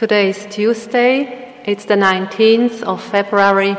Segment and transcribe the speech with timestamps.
[0.00, 3.76] Today is Tuesday, it's the 19th of February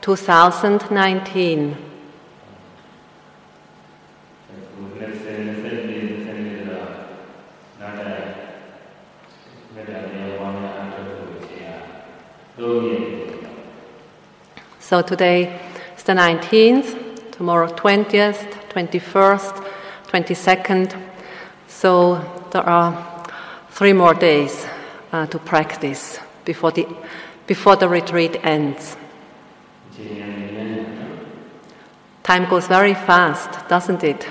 [0.00, 1.76] 2019.
[14.78, 15.60] So today
[15.96, 19.66] is the 19th, tomorrow 20th, 21st,
[20.06, 21.02] 22nd.
[21.66, 22.20] So
[22.52, 23.26] there are
[23.70, 24.64] three more days
[25.12, 26.86] uh, to practice before the,
[27.46, 28.96] before the retreat ends.
[32.22, 34.26] Time goes very fast, doesn't it?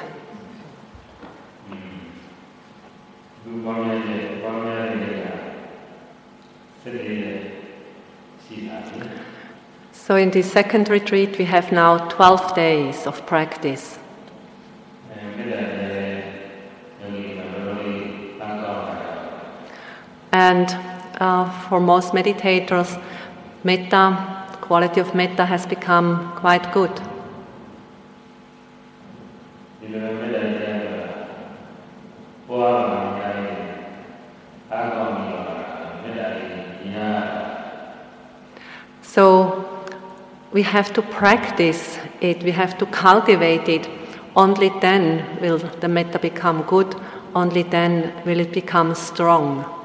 [9.94, 13.98] So, in the second retreat, we have now 12 days of practice.
[20.36, 20.68] And
[21.22, 23.02] uh, for most meditators,
[23.64, 24.04] metta,
[24.60, 26.92] quality of metta has become quite good.
[39.04, 39.86] So
[40.52, 43.88] we have to practice it, we have to cultivate it.
[44.36, 46.94] Only then will the metta become good,
[47.34, 49.85] only then will it become strong.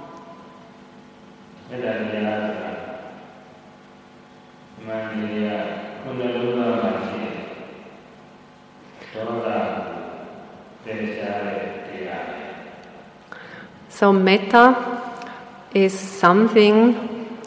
[13.88, 14.74] So, metta
[15.72, 17.38] is something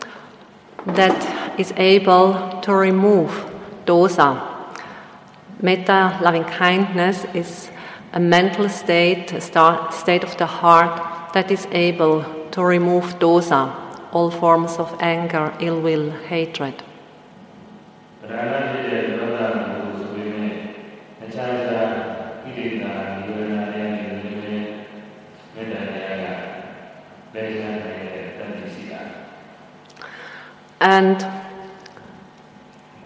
[0.85, 3.31] that is able to remove
[3.85, 4.39] dosa.
[5.61, 7.69] Metta, loving kindness, is
[8.13, 13.82] a mental state, a state of the heart that is able to remove dosa,
[14.13, 16.83] all forms of anger, ill will, hatred.
[30.79, 31.25] And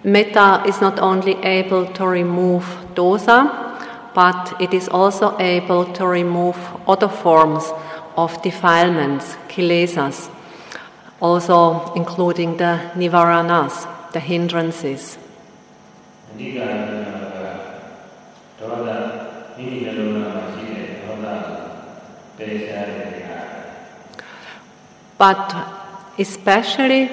[0.03, 2.65] metta is not only able to remove
[2.95, 3.67] dosa,
[4.15, 6.57] but it is also able to remove
[6.87, 7.71] other forms
[8.17, 10.29] of defilements, kilesas,
[11.21, 15.17] also including the nivaranas, the hindrances.
[25.17, 25.55] But
[26.19, 27.09] especially,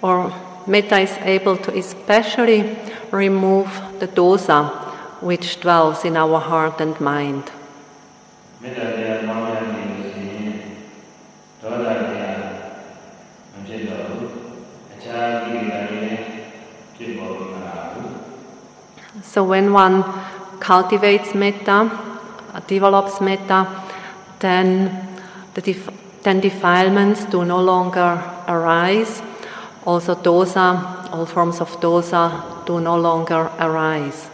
[0.00, 0.32] or
[0.66, 2.76] metta is able to especially
[3.10, 4.70] remove the dosa
[5.20, 7.50] which dwells in our heart and mind.
[19.32, 20.04] So when one
[20.60, 21.90] cultivates metta,
[22.66, 23.66] develops metta,
[24.40, 25.08] then
[25.54, 25.88] the def-
[26.22, 29.22] then defilements do no longer arise.
[29.86, 32.30] Also dosa, all forms of dosa
[32.66, 34.28] do no longer arise.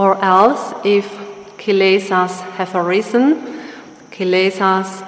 [0.00, 1.06] Or else, if
[1.58, 3.60] kilesas have arisen,
[4.10, 5.06] kilesas,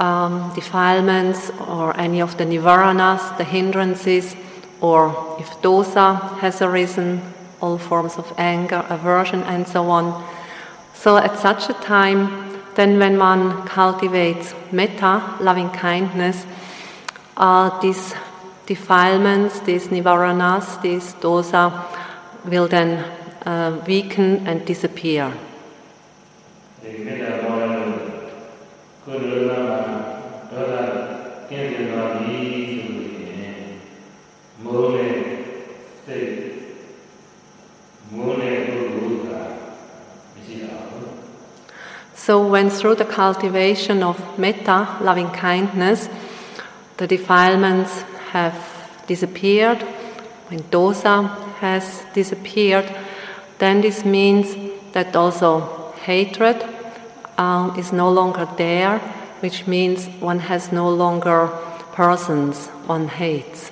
[0.00, 4.34] um, defilements, or any of the nivaranas, the hindrances,
[4.80, 7.22] or if dosa has arisen,
[7.60, 10.26] all forms of anger, aversion, and so on.
[10.94, 16.44] So at such a time, then when one cultivates metta, loving kindness,
[17.36, 18.14] uh, these
[18.68, 21.72] defilements, these nivaranas, these dosa
[22.44, 23.02] will then
[23.46, 25.32] uh, weaken and disappear.
[42.14, 46.10] So, when through the cultivation of metta, loving kindness,
[46.98, 48.56] the defilements have
[49.06, 49.82] disappeared,
[50.48, 51.28] when dosa
[51.60, 52.90] has disappeared,
[53.58, 54.56] then this means
[54.92, 56.64] that also hatred
[57.36, 58.98] uh, is no longer there,
[59.40, 61.48] which means one has no longer
[61.92, 63.70] persons one hates.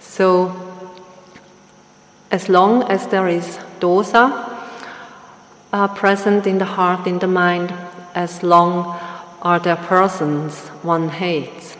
[0.00, 0.54] So
[2.30, 4.55] as long as there is dosa
[5.72, 7.72] are present in the heart, in the mind,
[8.14, 8.98] as long
[9.42, 11.76] are there persons one hates.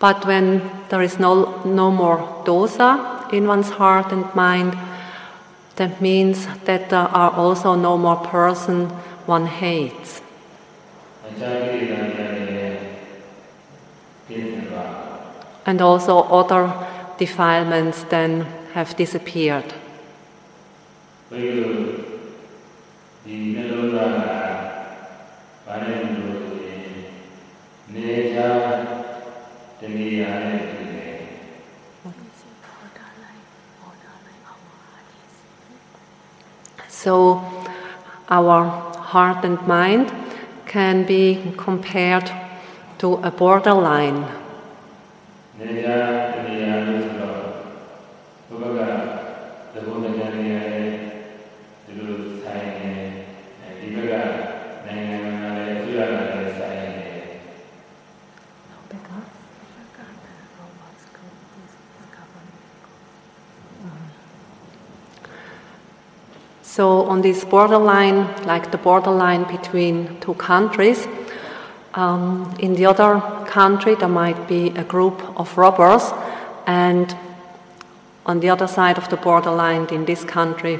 [0.00, 4.76] But when there is no, no more dosa in one's heart and mind,
[5.76, 8.88] that means that there are also no more person
[9.26, 10.22] one hates.
[15.66, 16.72] And also other
[17.18, 19.72] defilements then have disappeared.
[36.88, 37.42] So,
[38.28, 38.64] our
[38.98, 40.12] heart and mind
[40.70, 42.30] can be compared
[42.98, 44.24] to a borderline.
[66.70, 71.08] So, on this borderline, like the borderline between two countries,
[71.94, 76.12] um, in the other country there might be a group of robbers,
[76.68, 77.12] and
[78.24, 80.78] on the other side of the borderline in this country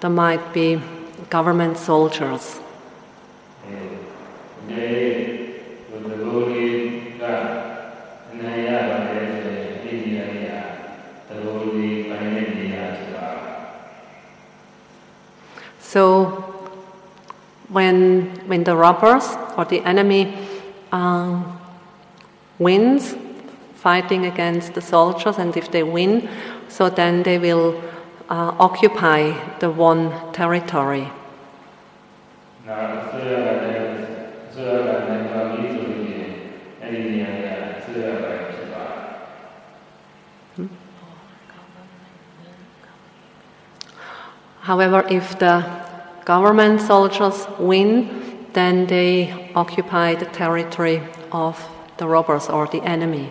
[0.00, 0.80] there might be
[1.28, 2.58] government soldiers.
[4.68, 5.15] ဒီ
[15.86, 16.42] So,
[17.68, 20.36] when, when the robbers or the enemy
[20.90, 21.60] um,
[22.58, 23.14] wins
[23.76, 26.28] fighting against the soldiers, and if they win,
[26.68, 27.80] so then they will
[28.28, 31.08] uh, occupy the one territory.
[44.66, 45.64] However, if the
[46.24, 51.54] government soldiers win, then they occupy the territory of
[51.98, 53.30] the robbers or the enemy.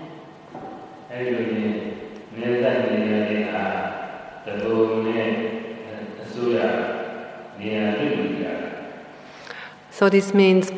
[9.91, 10.71] So this means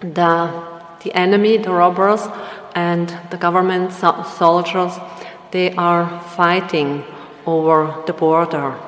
[0.00, 0.50] the
[1.04, 2.26] the enemy, the robbers,
[2.74, 4.98] and the government so- soldiers,
[5.50, 7.04] they are fighting
[7.44, 8.87] over the border.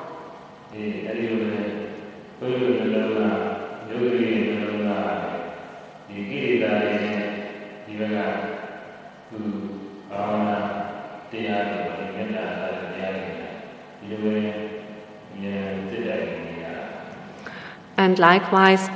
[17.97, 18.89] And likewise,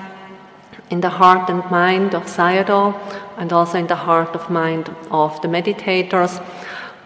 [0.89, 2.95] in the heart and mind of Sayadaw,
[3.37, 6.43] and also in the heart of mind of the meditators,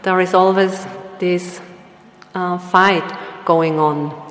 [0.03, 0.85] there is always
[1.19, 1.59] this
[2.33, 4.28] uh, fight going on.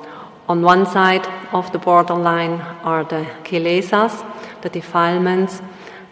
[0.49, 4.25] On one side of the borderline are the kilesas,
[4.63, 5.61] the defilements,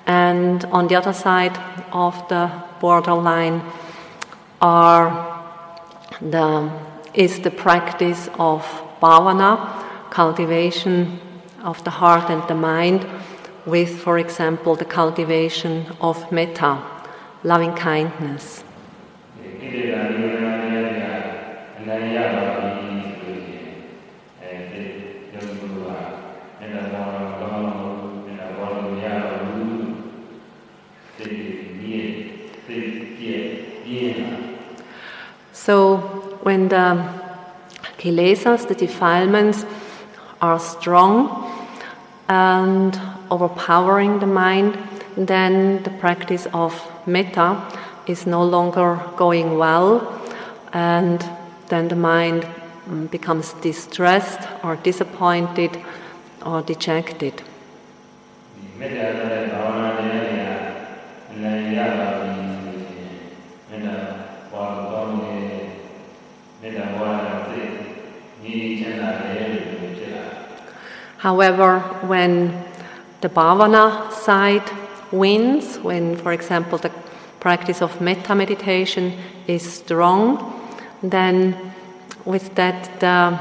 [0.05, 1.57] and on the other side
[1.91, 3.63] of the borderline
[4.61, 5.09] are
[6.21, 6.71] the,
[7.15, 8.61] is the practice of
[9.01, 11.19] bhavana, cultivation
[11.63, 13.07] of the heart and the mind,
[13.65, 16.79] with, for example, the cultivation of metta,
[17.43, 18.63] loving kindness.
[35.67, 35.97] So,
[36.43, 37.03] when the
[37.97, 39.65] kilesas, the defilements,
[40.41, 41.51] are strong
[42.29, 42.97] and
[43.29, 44.77] overpowering the mind,
[45.17, 46.71] then the practice of
[47.05, 47.61] metta
[48.07, 50.07] is no longer going well,
[50.71, 51.19] and
[51.67, 52.47] then the mind
[53.11, 55.83] becomes distressed or disappointed
[56.45, 57.43] or dejected.
[71.17, 72.63] However, when
[73.21, 74.69] the bhavana side
[75.11, 76.91] wins, when, for example, the
[77.39, 80.53] practice of metta meditation is strong,
[81.01, 81.73] then
[82.25, 83.39] with that the,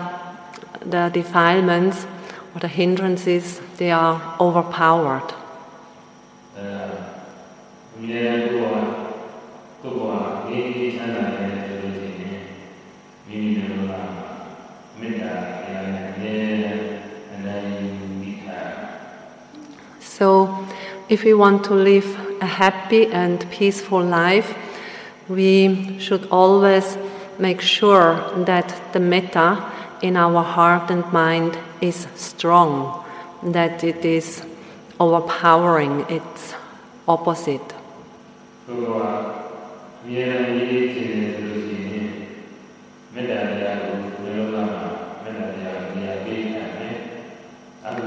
[0.81, 2.07] the defilements
[2.55, 5.35] or the hindrances, they are overpowered.
[8.09, 8.27] အဲ
[8.83, 8.86] အ
[20.16, 20.66] So,
[21.10, 22.08] if we want to live
[22.42, 24.56] a happy and peaceful life,
[25.28, 26.98] we should always
[27.40, 33.04] make sure that the metta in our heart and mind is strong,
[33.44, 34.44] that it is
[35.00, 36.54] overpowering its
[37.08, 37.68] opposite.
[38.68, 38.96] ကိုယ်က
[40.02, 42.08] အမြဲတမ်းအေးအေးချမ်းသာဆိုလို့ရှိရင်
[43.14, 44.60] မေတ္တာတရားကိုဘယ်လိုမှ
[45.24, 46.96] မေတ္တာတရားကိုနေရာပေးထားတယ်
[47.86, 48.06] အမှု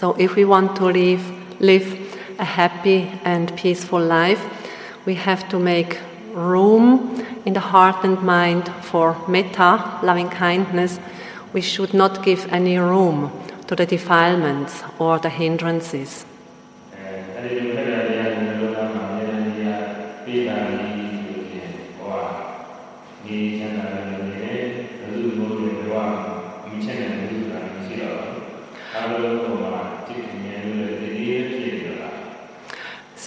[0.00, 1.22] So, if we want to live,
[1.60, 4.42] live a happy and peaceful life,
[5.04, 5.98] we have to make
[6.32, 10.98] room in the heart and mind for metta, loving kindness.
[11.52, 13.30] We should not give any room
[13.66, 16.24] to the defilements or the hindrances.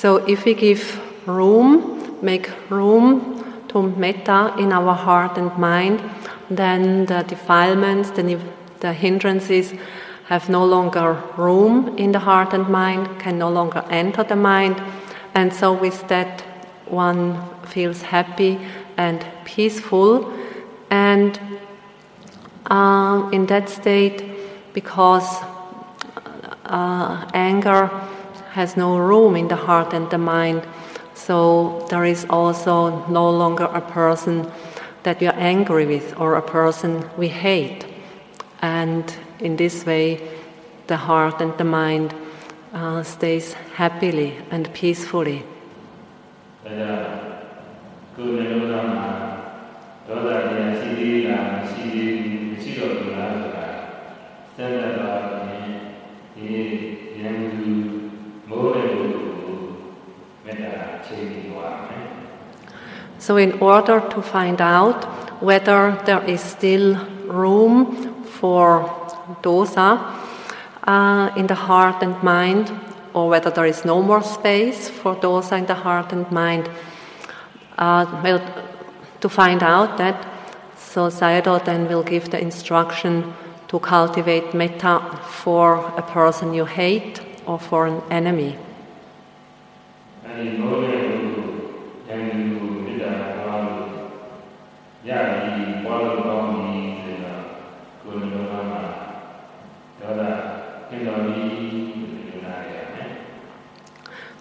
[0.03, 6.03] So, if we give room, make room to metta in our heart and mind,
[6.49, 8.37] then the defilements, the,
[8.81, 9.73] the hindrances
[10.25, 14.83] have no longer room in the heart and mind, can no longer enter the mind,
[15.35, 16.41] and so with that
[16.87, 18.59] one feels happy
[18.97, 20.33] and peaceful.
[20.89, 21.39] And
[22.65, 24.21] um, in that state,
[24.73, 25.29] because
[26.65, 27.89] uh, anger
[28.53, 30.61] has no room in the heart and the mind.
[31.15, 34.51] So there is also no longer a person
[35.03, 37.85] that we are angry with or a person we hate.
[38.61, 39.03] And
[39.39, 40.21] in this way,
[40.87, 42.13] the heart and the mind
[42.73, 45.43] uh, stays happily and peacefully.
[63.23, 65.05] So, in order to find out
[65.41, 68.83] whether there is still room for
[69.41, 69.97] dosa
[70.83, 72.69] uh, in the heart and mind,
[73.13, 76.69] or whether there is no more space for dosa in the heart and mind,
[77.77, 78.41] uh, well,
[79.21, 80.27] to find out that,
[80.75, 83.33] so Sayadaw then will give the instruction
[83.69, 88.57] to cultivate metta for a person you hate or for an enemy.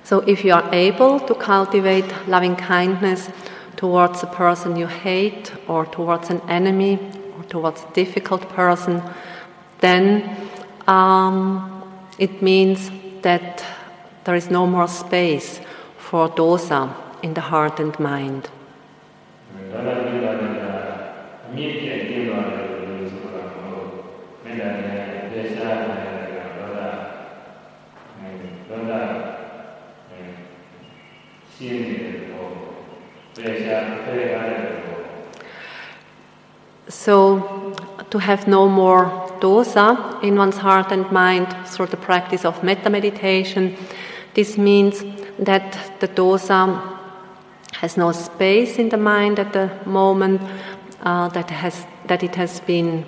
[0.04, 3.28] So, if you are able to cultivate loving kindness
[3.76, 6.98] towards a person you hate, or towards an enemy,
[7.36, 9.02] or towards a difficult person,
[9.80, 10.36] then
[10.86, 11.82] um,
[12.18, 12.90] it means
[13.22, 13.64] that
[14.24, 15.60] there is no more space
[15.98, 18.48] for dosa in the heart and mind.
[36.88, 37.74] So,
[38.10, 39.04] to have no more
[39.40, 43.76] dosa in one's heart and mind through the practice of metta meditation,
[44.34, 45.04] this means
[45.38, 46.92] that the dosa
[47.72, 50.40] has no space in the mind at the moment
[51.02, 53.04] uh, that, has, that it has been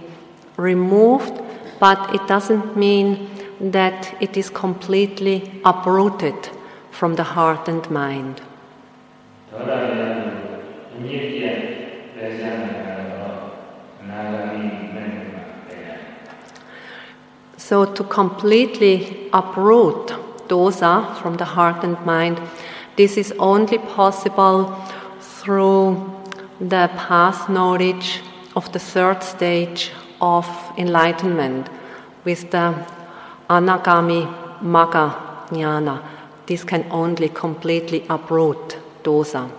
[0.56, 1.40] removed,
[1.80, 3.28] but it doesn't mean
[3.60, 6.48] that it is completely uprooted
[6.90, 8.40] from the heart and mind.
[17.56, 20.08] So, to completely uproot
[20.48, 22.40] dosa uh, from the heart and mind,
[22.96, 24.74] this is only possible
[25.20, 26.13] through
[26.60, 28.20] the path knowledge
[28.54, 30.46] of the third stage of
[30.78, 31.68] enlightenment
[32.24, 32.74] with the
[33.50, 34.22] Anagami
[34.60, 36.02] Magga Jnana.
[36.46, 39.50] This can only completely uproot dosa.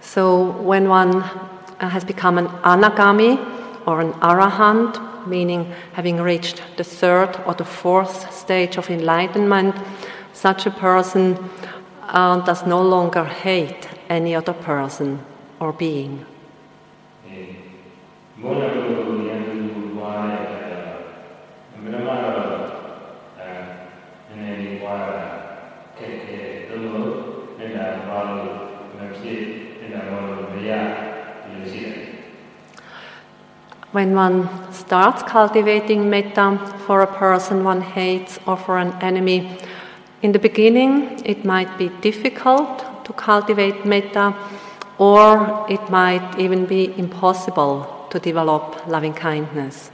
[0.00, 1.20] So, when one
[1.80, 3.36] has become an anagami
[3.86, 9.74] or an arahant, meaning having reached the third or the fourth stage of enlightenment,
[10.32, 11.38] such a person
[12.02, 15.24] uh, does no longer hate any other person
[15.60, 16.24] or being.
[33.96, 39.58] When one starts cultivating metta for a person one hates or for an enemy,
[40.22, 44.32] in the beginning it might be difficult to cultivate metta,
[44.98, 49.90] or it might even be impossible to develop loving kindness.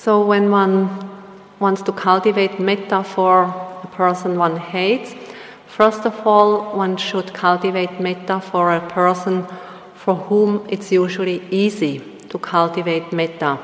[0.00, 0.88] So, when one
[1.58, 3.42] wants to cultivate metta for
[3.82, 5.12] a person one hates,
[5.66, 9.44] first of all, one should cultivate metta for a person
[9.96, 13.58] for whom it's usually easy to cultivate metta,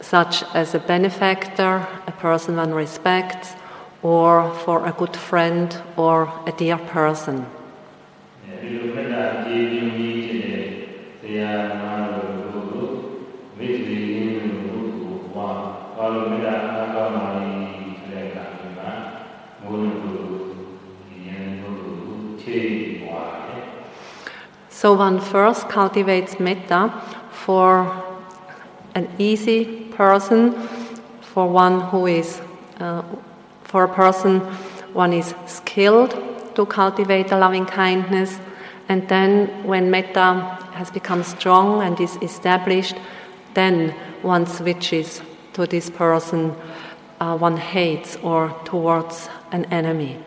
[0.00, 3.54] such as a benefactor, a person one respects,
[4.02, 7.46] or for a good friend or a dear person.
[24.68, 26.92] So one first cultivates metta
[27.30, 27.86] for
[28.94, 30.52] an easy person,
[31.20, 32.42] for one who is,
[32.80, 33.02] uh,
[33.64, 34.40] for a person
[34.92, 36.10] one is skilled
[36.56, 38.38] to cultivate the loving kindness,
[38.88, 42.96] and then when metta has become strong and is established,
[43.54, 46.54] then one switches to this person
[47.22, 50.18] uh, one hates or towards an enemy.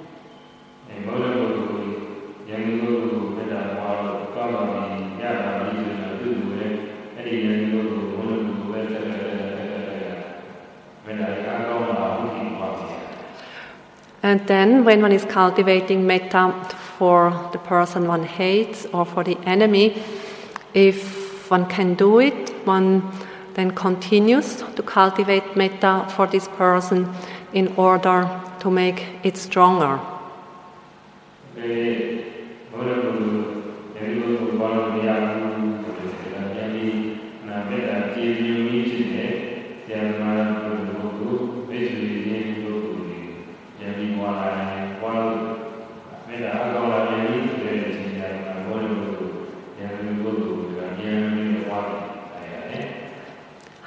[14.23, 16.51] And then, when one is cultivating metta
[16.97, 20.01] for the person one hates or for the enemy,
[20.73, 23.03] if one can do it, one
[23.55, 27.11] then continues to cultivate metta for this person
[27.53, 29.99] in order to make it stronger.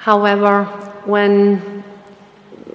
[0.09, 0.63] However,
[1.05, 1.83] when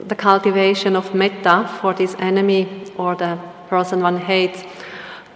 [0.06, 3.36] the cultivation of metta for this enemy or the
[3.68, 4.62] person one hates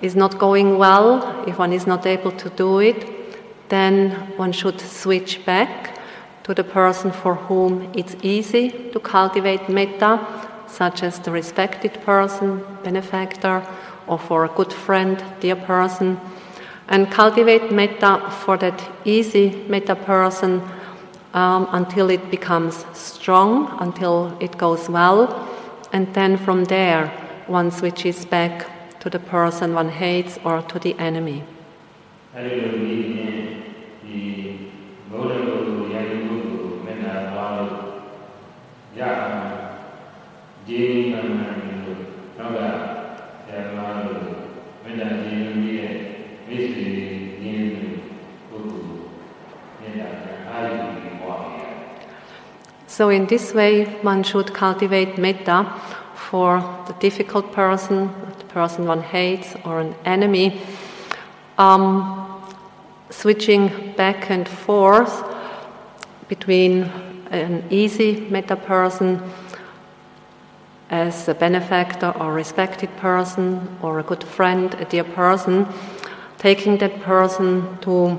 [0.00, 2.98] is not going well, if one is not able to do it,
[3.68, 5.98] then one should switch back
[6.44, 10.24] to the person for whom it's easy to cultivate metta,
[10.68, 13.66] such as the respected person, benefactor,
[14.06, 16.20] or for a good friend, dear person,
[16.86, 20.62] and cultivate metta for that easy metta person
[21.34, 25.48] um, until it becomes strong, until it goes well,
[25.92, 27.08] and then from there
[27.46, 31.44] one switches back to the person one hates or to the enemy.
[52.98, 55.72] So, in this way, one should cultivate metta
[56.16, 56.58] for
[56.88, 60.60] the difficult person, the person one hates, or an enemy,
[61.58, 62.42] um,
[63.08, 65.22] switching back and forth
[66.26, 66.90] between
[67.30, 69.22] an easy metta person
[70.90, 75.68] as a benefactor or respected person, or a good friend, a dear person,
[76.36, 78.18] taking that person to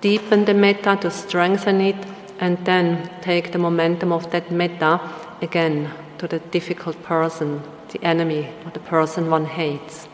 [0.00, 5.00] deepen the metta, to strengthen it, and then take the momentum of that metta
[5.42, 10.08] again to the difficult person, the enemy, or the person one hates.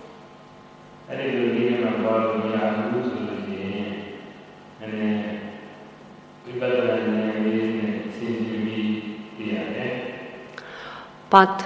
[11.31, 11.65] But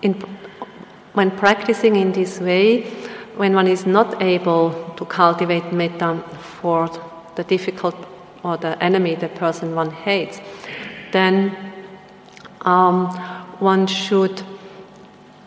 [0.00, 0.14] in,
[1.12, 2.82] when practicing in this way,
[3.36, 6.22] when one is not able to cultivate metta
[6.60, 6.88] for
[7.34, 7.94] the difficult
[8.46, 10.40] or the enemy, the person one hates,
[11.10, 11.56] then
[12.60, 13.08] um,
[13.58, 14.42] one should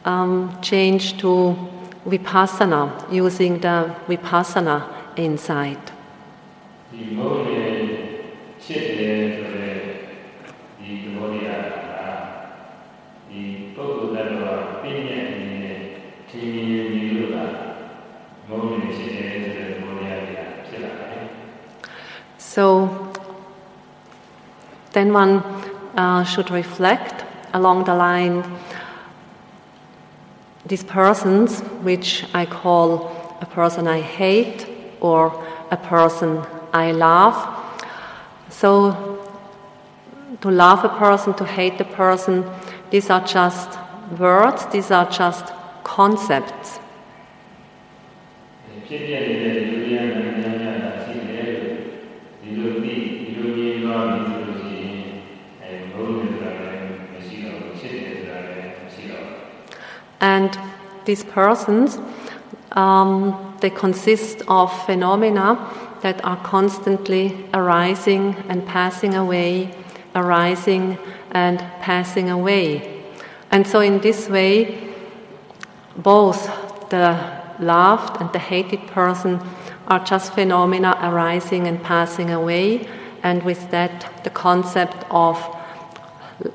[0.03, 1.55] um, change to
[2.05, 4.85] vipassana, using the vipassana
[5.15, 5.79] insight.
[25.13, 25.43] One
[25.95, 28.43] uh, should reflect along the line
[30.65, 34.67] these persons, which I call a person I hate
[34.99, 37.35] or a person I love.
[38.49, 39.19] So
[40.41, 42.45] to love a person, to hate a person,
[42.91, 43.79] these are just
[44.17, 45.51] words, these are just
[45.83, 46.79] concepts.
[60.21, 60.57] And
[61.05, 61.97] these persons,
[62.73, 65.57] um, they consist of phenomena
[66.01, 69.75] that are constantly arising and passing away,
[70.15, 70.97] arising
[71.31, 73.03] and passing away.
[73.51, 74.93] And so, in this way,
[75.97, 76.45] both
[76.89, 79.39] the loved and the hated person
[79.87, 82.87] are just phenomena arising and passing away,
[83.23, 85.37] and with that, the concept of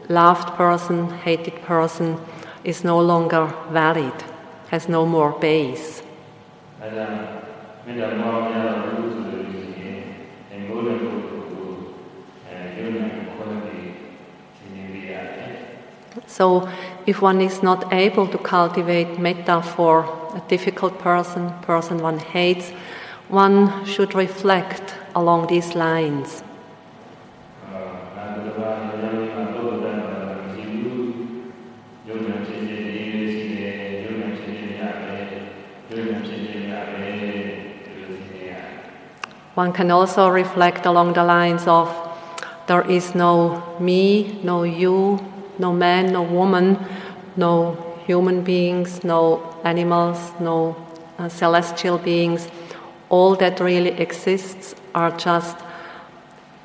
[0.09, 2.19] loved person, hated person
[2.65, 4.15] is no longer valid,
[4.71, 6.03] has no more base.
[16.27, 16.69] So,
[17.07, 22.71] if one is not able to cultivate metta for a difficult person, person one hates,
[23.29, 26.43] one should reflect along these lines.
[39.55, 41.89] One can also reflect along the lines of
[42.67, 45.21] there is no me, no you,
[45.59, 46.79] no man, no woman,
[47.37, 50.77] no human beings, no animals, no
[51.19, 52.49] uh, celestial beings.
[53.11, 55.57] All that really exists are just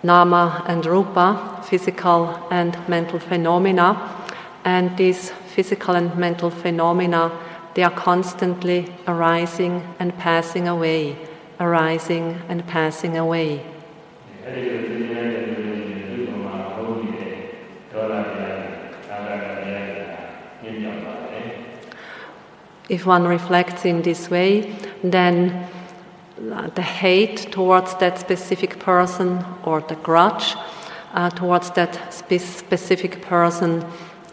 [0.01, 4.15] nama and rupa, physical and mental phenomena.
[4.65, 7.31] And these physical and mental phenomena,
[7.75, 11.15] they are constantly arising and passing away,
[11.59, 13.63] arising and passing away.
[22.89, 25.67] If one reflects in this way, then
[26.75, 30.55] the hate towards that specific person or the grudge
[31.13, 33.85] uh, towards that spe- specific person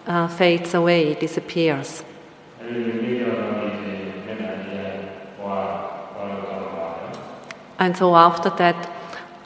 [0.06, 2.02] uh, fades away, disappears.
[7.78, 8.90] And so after that,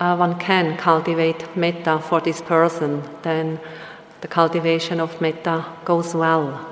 [0.00, 3.60] uh, one can cultivate metta for this person, then
[4.20, 6.66] the cultivation of metta goes well.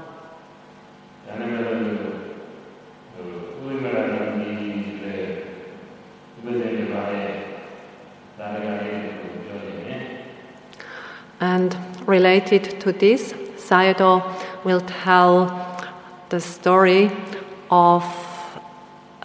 [11.40, 15.66] And related to this, Sayadaw will tell
[16.30, 17.10] the story
[17.70, 18.02] of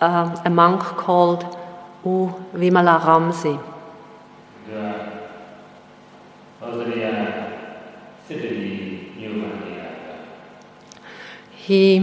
[0.01, 1.57] um, a monk called
[2.05, 3.59] u Vimala Ramsi.
[11.55, 11.99] He,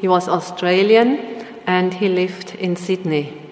[0.00, 1.18] he was Australian
[1.66, 3.42] and he lived in Sydney.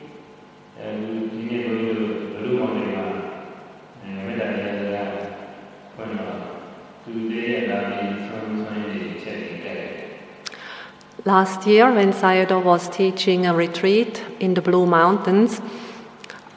[11.27, 15.61] Last year, when Sayadaw was teaching a retreat in the Blue Mountains,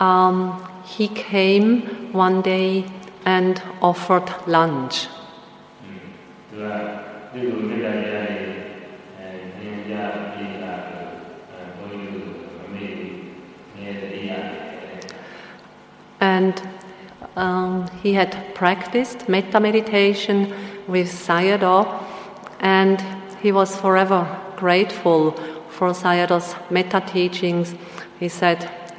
[0.03, 0.35] um,
[0.85, 2.85] he came one day
[3.25, 5.07] and offered lunch.
[16.19, 16.61] And
[17.35, 20.53] um, he had practiced metta meditation
[20.87, 21.83] with Sayadaw,
[22.59, 23.03] and
[23.41, 24.21] he was forever
[24.55, 25.31] grateful
[25.69, 27.75] for Sayadaw's metta teachings.
[28.19, 28.69] He said,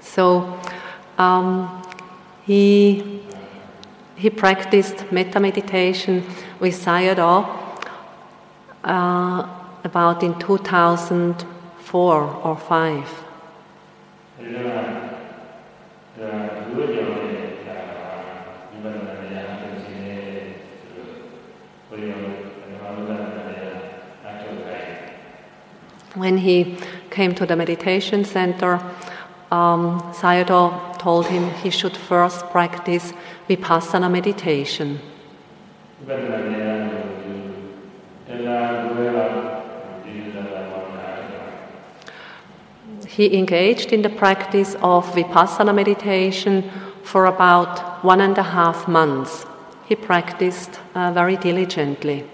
[0.00, 0.58] So
[1.18, 1.82] um,
[2.44, 3.22] he,
[4.16, 6.24] he practiced metta meditation
[6.58, 7.60] with Sayadaw
[8.84, 9.48] uh,
[9.84, 13.24] about in 2004 or 5.
[26.14, 26.76] When he
[27.10, 28.80] came to the meditation center,
[29.50, 33.12] um, Sayadaw told him he should first practice
[33.48, 35.00] vipassana meditation.
[43.08, 46.70] He engaged in the practice of vipassana meditation
[47.02, 49.46] for about one and a half months.
[49.88, 52.24] He practiced uh, very diligently.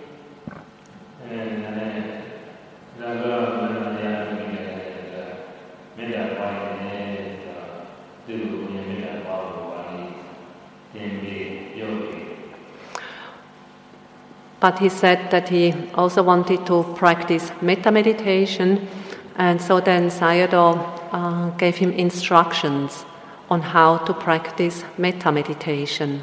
[14.66, 18.88] but he said that he also wanted to practice metta meditation,
[19.36, 20.72] and so then Sayadaw
[21.12, 23.04] uh, gave him instructions
[23.48, 26.20] on how to practice metta meditation.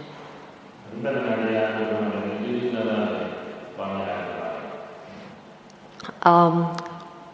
[6.23, 6.75] Um,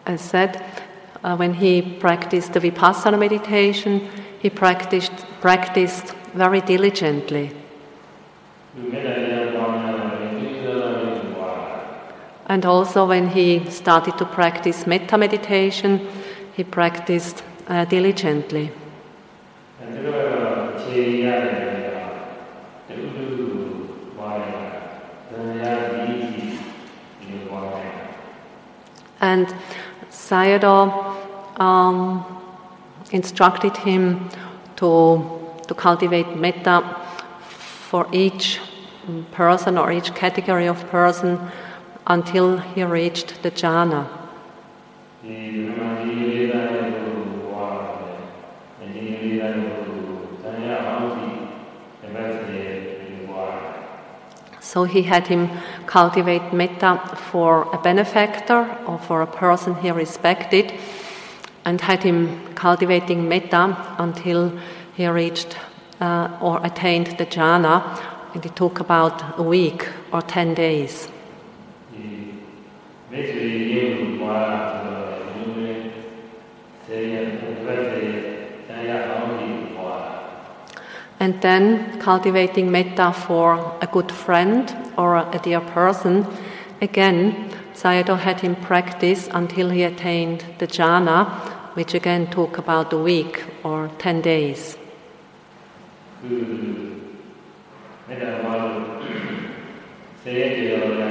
[0.06, 0.62] as said,
[1.24, 7.50] uh, when he practiced the vipassana meditation, he practiced, practiced very diligently.
[12.50, 16.08] And also, when he started to practice metta meditation,
[16.56, 18.72] he practiced uh, diligently.
[29.20, 29.46] And
[30.10, 32.24] Sayadaw um,
[33.12, 34.28] instructed him
[34.74, 35.22] to,
[35.68, 36.82] to cultivate metta
[37.88, 38.58] for each
[39.30, 41.38] person or each category of person
[42.10, 44.02] until he reached the jhana.
[54.60, 55.48] So he had him
[55.86, 56.98] cultivate metta
[57.30, 60.72] for a benefactor or for a person he respected,
[61.64, 64.52] and had him cultivating metta until
[64.96, 65.56] he reached
[66.00, 67.76] uh, or attained the jhana,
[68.34, 71.08] and it took about a week or 10 days.
[73.12, 73.24] And
[81.42, 86.24] then cultivating metta for a good friend or a dear person.
[86.80, 91.26] Again, Sayadaw had him practice until he attained the jhana,
[91.74, 94.76] which again took about a week or 10 days.
[96.22, 96.40] คือ
[98.04, 98.54] ไม่ได้ว่า
[100.20, 100.82] เสียเดียว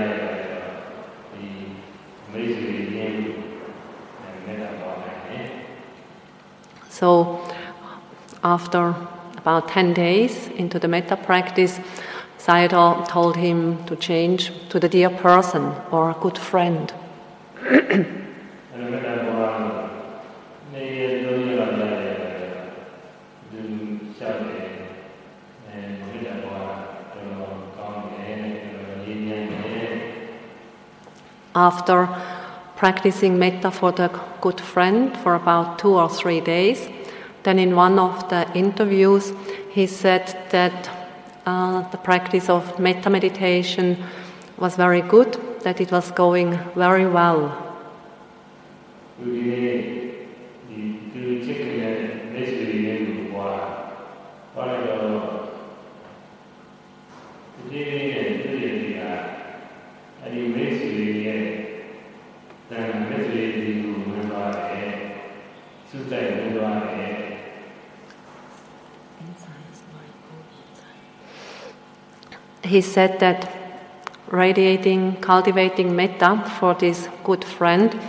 [7.00, 7.40] So,
[8.44, 8.94] after
[9.38, 11.80] about 10 days into the metta practice,
[12.38, 16.92] Sayadaw told him to change to the dear person or a good friend.
[31.56, 32.39] After
[32.80, 34.08] practicing metta for the
[34.40, 36.88] good friend for about two or three days,
[37.44, 39.34] then in one of the interviews,
[39.70, 40.90] he said that
[41.46, 43.98] uh, the practice of metta meditation
[44.58, 47.42] was very good, that it was going very well.
[49.20, 49.99] ဒီ
[72.70, 73.52] He said that
[74.28, 78.00] radiating, cultivating metta for this good friend,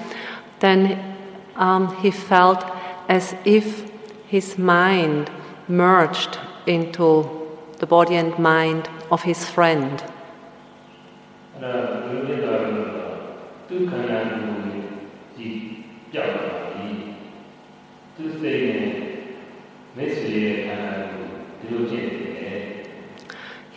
[0.58, 1.16] then
[1.56, 2.62] um, he felt
[3.08, 3.90] as if
[4.26, 5.30] his mind
[5.66, 10.04] merged into the body and mind of his friend.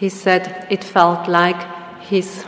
[0.03, 1.61] He said it felt like
[2.01, 2.43] his,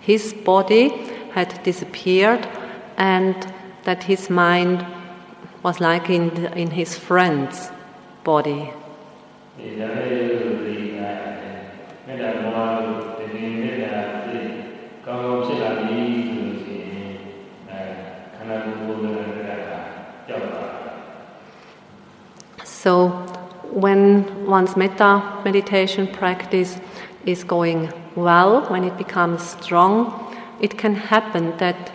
[0.00, 0.88] his body
[1.32, 2.48] had disappeared
[2.96, 3.36] and
[3.84, 4.86] that his mind
[5.62, 7.70] was like in, in his friend's
[8.24, 8.72] body.
[9.60, 9.87] ဒီ
[24.48, 26.80] one's metta meditation practice
[27.26, 31.92] is going well, when it becomes strong, it can happen that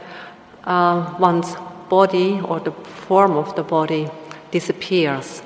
[0.64, 1.56] uh, one's
[1.90, 2.72] body or the
[3.08, 4.08] form of the body
[4.52, 5.42] disappears.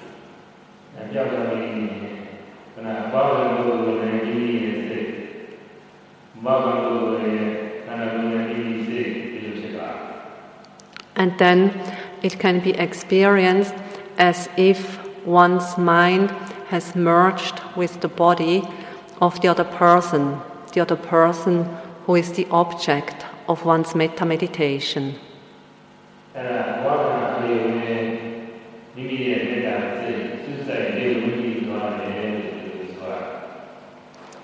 [11.15, 13.73] And then it can be experienced
[14.17, 16.29] as if one's mind
[16.67, 18.67] has merged with the body
[19.21, 20.39] of the other person,
[20.73, 21.63] the other person
[22.05, 25.15] who is the object of one's metta meditation.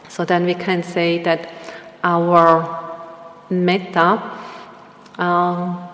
[0.09, 1.51] So then we can say that
[2.03, 2.83] our
[3.49, 4.21] metta,
[5.17, 5.89] um,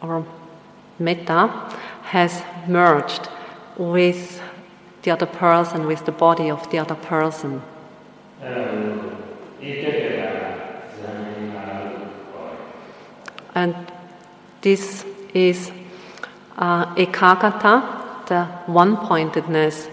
[0.00, 0.24] our
[0.98, 1.48] metta
[2.04, 3.28] has merged
[3.76, 4.42] with
[5.02, 7.62] the other person with the body of the other person.
[13.54, 13.74] And
[14.60, 15.72] this is
[16.56, 19.88] uh, ekagata, the one pointedness,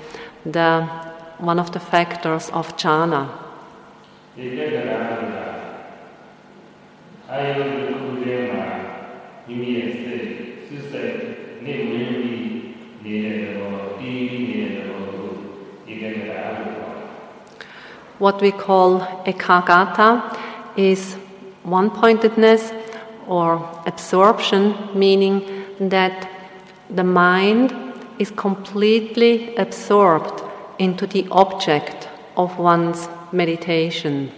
[0.45, 0.83] the
[1.39, 3.29] one of the factors of jhana.
[18.19, 20.37] What we call ekagata
[20.75, 21.13] is
[21.63, 22.71] one pointedness
[23.27, 26.29] or absorption, meaning that
[26.89, 27.73] the mind
[28.17, 30.41] is completely absorbed
[30.79, 34.31] into the object of one's meditation.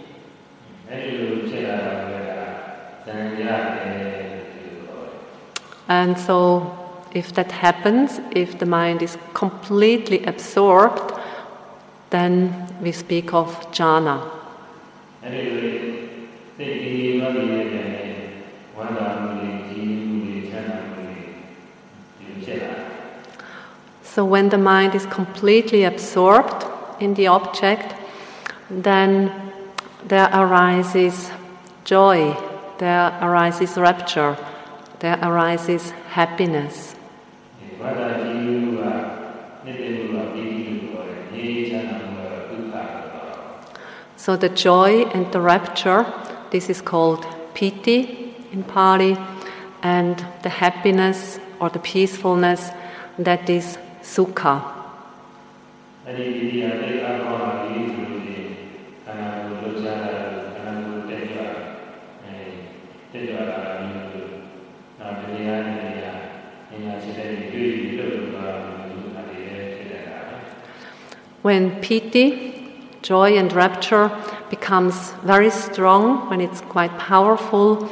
[5.88, 6.76] And so,
[7.12, 11.12] if that happens, if the mind is completely absorbed,
[12.10, 14.20] then we speak of jhana.
[24.02, 26.66] So, when the mind is completely absorbed
[27.00, 27.94] in the object,
[28.68, 29.30] then
[30.04, 31.30] there arises
[31.84, 32.36] joy,
[32.78, 34.36] there arises rapture,
[34.98, 36.96] there arises happiness.
[44.20, 46.04] So the joy and the rapture,
[46.50, 49.16] this is called piti in Pali,
[49.82, 52.68] and the happiness or the peacefulness,
[53.18, 54.60] that is sukha.
[71.40, 72.49] When piti
[73.02, 74.10] joy and rapture
[74.50, 77.88] becomes very strong, when it's quite powerful,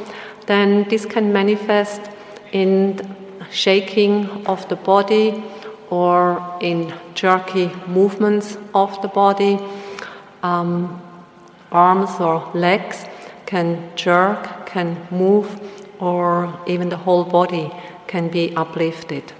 [0.46, 2.00] then this can manifest
[2.52, 2.98] in
[3.50, 5.42] shaking of the body
[5.90, 9.58] or in jerky movements of the body.
[10.42, 11.02] Um,
[11.72, 13.04] arms or legs
[13.46, 15.60] can jerk, can move,
[16.00, 17.70] or even the whole body
[18.06, 19.32] can be uplifted.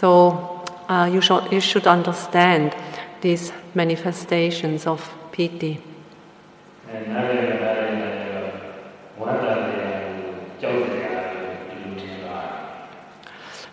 [0.00, 2.74] So uh, you, should, you should understand
[3.20, 5.80] these manifestations of piti.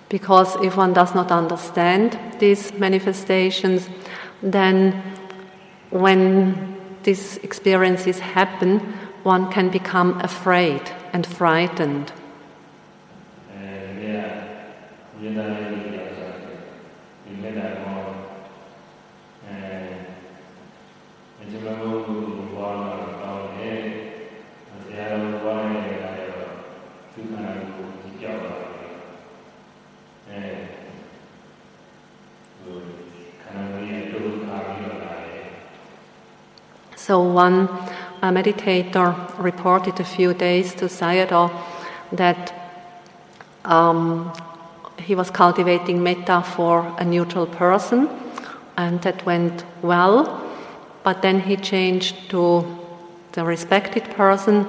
[0.10, 3.90] Because if one does not understand these manifestations,
[4.44, 5.02] then
[5.90, 8.80] when these experiences happen,
[9.24, 10.82] one can become afraid
[11.14, 12.12] and frightened.
[37.12, 37.68] So one
[38.22, 41.52] uh, meditator reported a few days to Sayadaw
[42.14, 42.54] that
[43.66, 44.32] um,
[44.98, 48.08] he was cultivating metta for a neutral person,
[48.78, 50.42] and that went well.
[51.04, 52.64] but then he changed to
[53.34, 54.66] the respected person.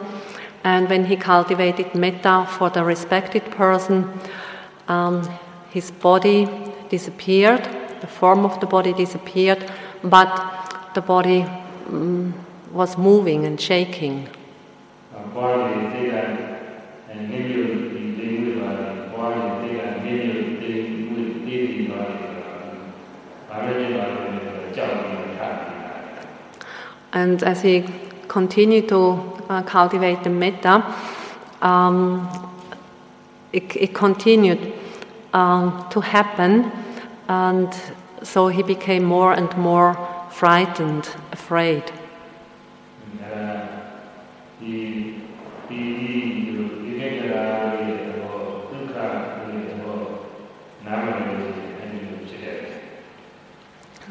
[0.65, 4.11] And when he cultivated metta for the respected person,
[4.89, 5.31] um,
[5.71, 6.49] his body
[6.89, 7.63] disappeared,
[8.01, 9.71] the form of the body disappeared,
[10.03, 11.47] but the body
[11.89, 12.33] Mm,
[12.73, 14.29] was moving and shaking.
[27.13, 27.85] And as he
[28.29, 29.21] continued to
[29.51, 30.83] uh, cultivate the metta,
[31.61, 32.29] um,
[33.53, 34.73] it, it, continued
[35.35, 36.73] um, to happen,
[37.29, 37.69] and
[38.23, 39.95] so he became more and more
[40.33, 41.85] frightened, afraid.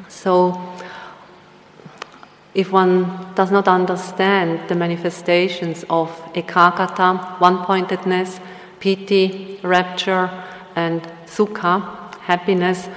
[0.08, 0.62] So,
[2.54, 8.40] if one does not understand the manifestations of ekagata, one pointedness,
[8.80, 10.30] piti, rapture,
[10.76, 12.88] and sukha, happiness,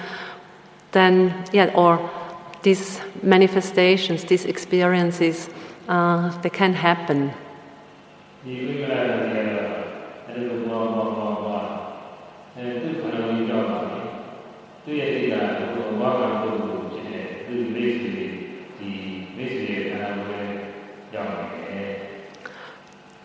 [0.93, 1.99] then, yeah, or
[2.65, 5.51] these manifestations, these experiences,
[5.87, 7.33] uh, they can happen.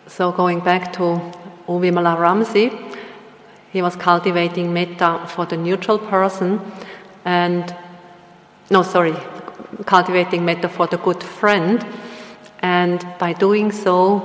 [0.06, 1.02] So, going back to
[1.68, 2.94] U Vimala Ramsi,
[3.72, 6.60] he was cultivating metta for the neutral person,
[7.24, 7.74] and
[8.70, 9.16] no, sorry,
[9.84, 11.84] cultivating metta for the good friend.
[12.60, 14.20] And by doing so,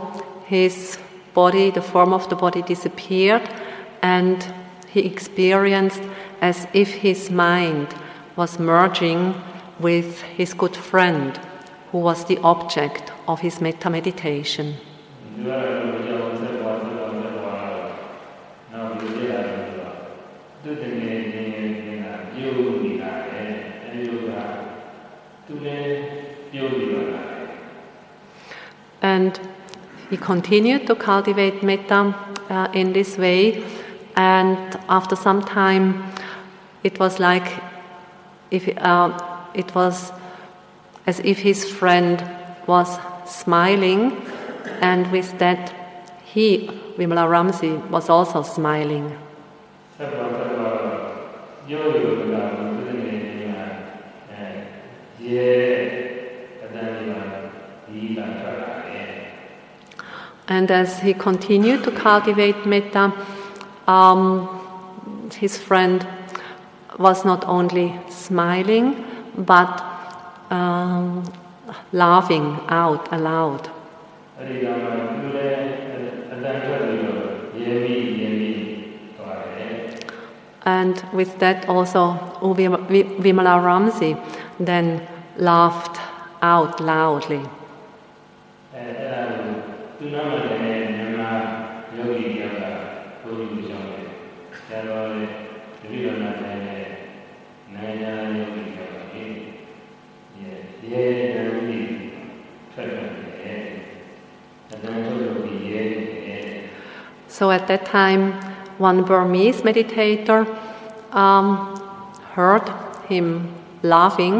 [0.45, 0.99] his
[1.33, 3.49] body, the form of the body disappeared,
[4.01, 4.45] and
[4.87, 6.01] he experienced
[6.41, 7.87] as if his mind
[8.35, 9.33] was merging
[9.79, 11.39] with his good friend,
[11.91, 14.75] who was the object of his metta meditation.
[15.35, 16.14] ဒီ
[29.05, 29.39] And
[30.09, 32.01] he continued to cultivate metta
[32.49, 33.63] uh, in this way.
[34.15, 34.57] And
[34.89, 35.85] after some time,
[36.83, 37.47] it was like
[38.51, 39.11] if uh,
[39.53, 40.11] it was
[41.05, 42.23] as if his friend
[42.67, 42.89] was
[43.25, 44.01] smiling,
[44.81, 45.61] and with that,
[46.23, 49.15] he, Vimala Ramsi, was also smiling.
[60.47, 63.13] And as he continued to cultivate metta,
[63.87, 66.07] um, his friend
[66.99, 69.05] was not only smiling
[69.37, 69.83] but
[70.49, 71.23] um,
[71.91, 73.69] laughing out aloud.
[80.65, 84.17] And with that, also Vimala Ramsi
[84.59, 85.99] then laughed
[86.41, 87.45] out loudly.
[90.04, 91.30] အဲအဲ့ဒါကိုသူနာမည်နဲ့မြန်မာ
[91.94, 92.62] ယောဂီတယောက်က
[93.20, 94.06] ဘုရားကိုကြောင်းတယ်
[94.56, 95.32] ဆရာတော်လည်း
[95.80, 96.84] တပည့်တော်နာတိုင်းနဲ့
[97.74, 99.24] နိုင်ငံယောဂီတယောက်ကဒီ
[100.92, 101.78] ရဲရဲနမီ
[102.72, 103.62] ထွက်တယ်
[104.72, 106.44] အတန်းထုတ်လို့ဒီရဲတယ်
[107.36, 108.22] So at that time,
[108.88, 110.40] one Burmese meditator
[111.22, 111.46] um,
[112.34, 112.66] heard
[113.08, 113.26] him
[113.82, 114.36] laughing,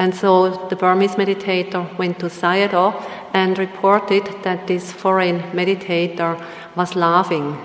[0.00, 0.30] and so
[0.70, 2.88] the Burmese meditator went to Sayadaw
[3.33, 6.43] and reported that this foreign meditator
[6.75, 7.57] was laughing.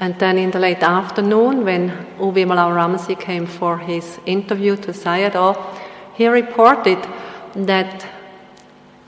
[0.00, 4.92] And then in the late afternoon, when U Vimala Ramsi came for his interview to
[4.92, 5.54] Sayadaw,
[6.14, 6.98] he reported
[7.54, 8.06] that,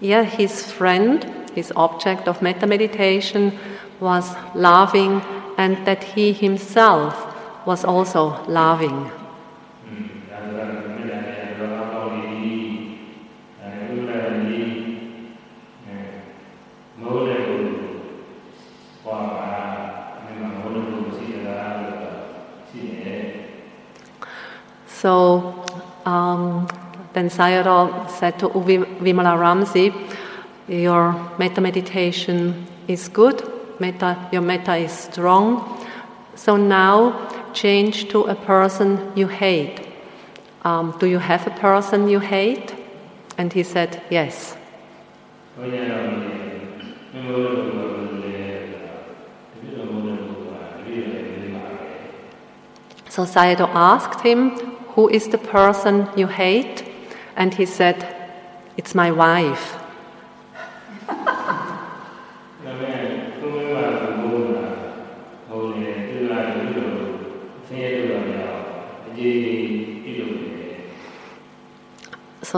[0.01, 3.59] yeah, his friend this object of metta meditation
[4.01, 5.21] was loving
[5.59, 7.15] and that he himself
[7.67, 9.11] was also loving.
[25.03, 25.65] So
[26.07, 26.69] um,
[27.13, 29.91] then Sayadaw said to Vimala Ramsi
[30.73, 33.43] your metta meditation is good,
[33.79, 35.87] metta, your metta is strong.
[36.35, 39.87] So now change to a person you hate.
[40.63, 42.75] Um, do you have a person you hate?
[43.37, 44.57] And he said, Yes.
[53.09, 54.51] So Sayadaw asked him,
[54.95, 56.89] Who is the person you hate?
[57.37, 58.07] And he said,
[58.77, 59.82] It's my wife.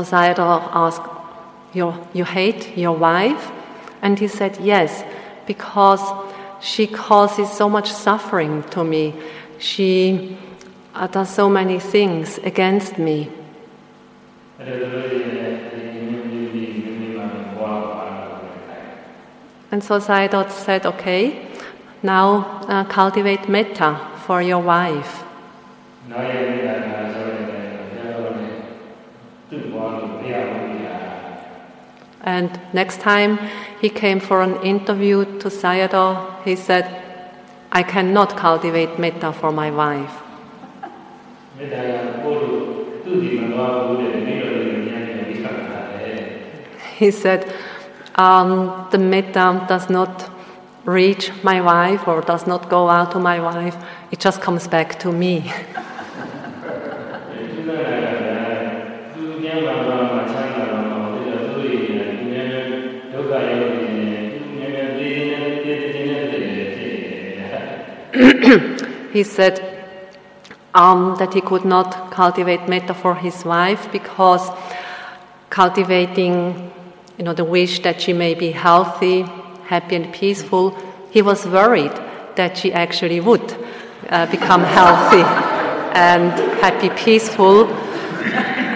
[0.01, 1.03] Sayadaw asked,
[1.75, 3.51] you, you hate your wife?
[4.01, 5.05] And he said, Yes,
[5.47, 6.01] because
[6.61, 9.15] she causes so much suffering to me.
[9.59, 10.39] She
[10.95, 13.31] uh, does so many things against me.
[19.71, 21.49] And so Sayadaw said, Okay,
[22.03, 25.25] now uh, cultivate metta for your wife.
[32.25, 33.39] And next time
[33.81, 37.03] he came for an interview to Sayadaw, he said,
[37.71, 40.23] I cannot cultivate metta for my wife.
[46.99, 47.55] He said,
[48.15, 50.31] um, the metta does not
[50.85, 53.77] reach my wife or does not go out to my wife,
[54.11, 55.53] it just comes back to me.
[69.13, 69.55] He said
[70.75, 74.51] um, that he could not cultivate metta for his wife because
[75.51, 76.73] cultivating
[77.17, 79.23] you know, the wish that she may be healthy,
[79.67, 80.77] happy, and peaceful,
[81.11, 81.93] he was worried
[82.35, 83.57] that she actually would
[84.09, 85.23] uh, become healthy
[85.95, 87.67] and happy, peaceful,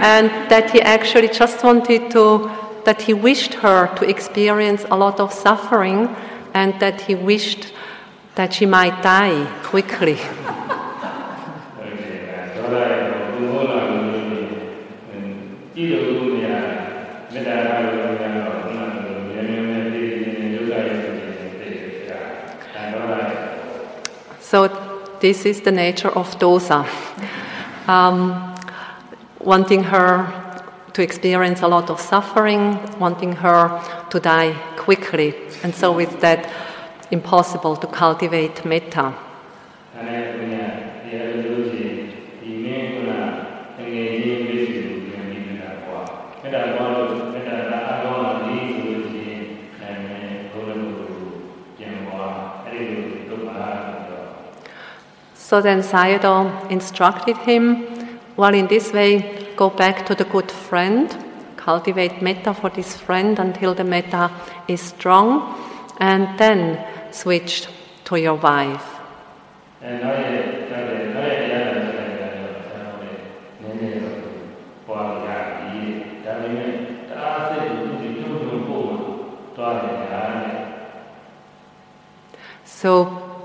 [0.01, 2.49] and that he actually just wanted to,
[2.85, 6.15] that he wished her to experience a lot of suffering
[6.55, 7.73] and that he wished
[8.39, 10.17] that she might die quickly.
[24.41, 24.69] so
[25.21, 26.87] this is the nature of dosa,
[27.89, 28.55] um,
[29.41, 30.15] wanting her
[30.93, 35.35] to experience a lot of suffering, wanting her to die quickly,
[35.65, 36.68] and so with that
[37.11, 39.15] impossible to cultivate metta.
[55.49, 57.87] So then Sayadaw instructed him,
[58.37, 61.09] well, in this way, go back to the good friend,
[61.57, 64.31] cultivate metta for this friend until the metta
[64.69, 65.59] is strong,
[66.01, 67.69] and then switched
[68.05, 68.99] to your wife.
[82.65, 83.41] So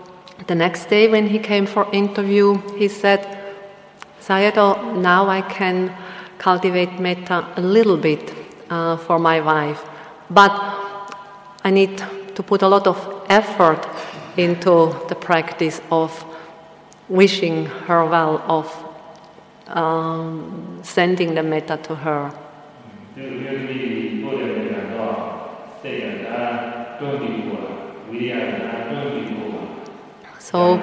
[0.47, 3.28] the next day when he came for interview, he said,
[4.22, 5.95] Sayadaw, now I can
[6.38, 8.34] cultivate metta a little bit
[8.70, 9.84] uh, for my wife,
[10.30, 10.51] but
[11.64, 11.97] I need
[12.36, 13.88] to put a lot of effort
[14.38, 16.26] into the practice of
[17.09, 18.67] wishing her well, of
[19.67, 22.34] um, sending the metta to her.
[30.39, 30.80] So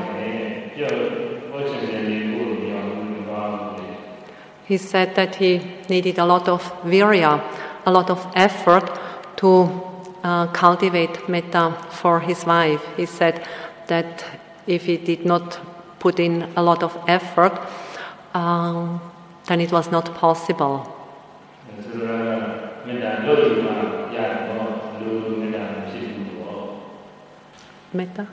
[4.65, 7.43] he said that he needed a lot of virya,
[7.87, 8.89] a lot of effort
[9.37, 9.90] to
[10.23, 12.83] uh, cultivate metta for his wife.
[12.97, 13.47] He said
[13.89, 14.25] that
[14.67, 15.59] if he did not
[15.99, 17.59] put in a lot of effort,
[18.35, 19.01] um,
[19.47, 20.97] then it was not possible.
[27.93, 28.27] Metta?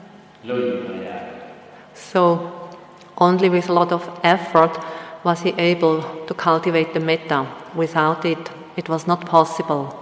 [1.94, 2.70] So,
[3.18, 4.78] only with a lot of effort
[5.24, 7.46] was he able to cultivate the metta.
[7.74, 9.94] Without it, it was not possible.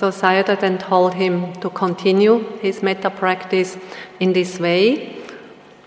[0.00, 3.76] So Sayadaw then told him to continue his metta practice
[4.18, 5.14] in this way,